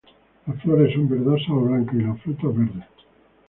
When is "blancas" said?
1.61-1.93